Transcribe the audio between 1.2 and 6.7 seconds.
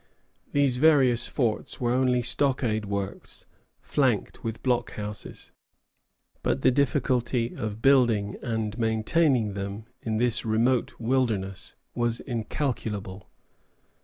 forts were only stockade works flanked with block houses; but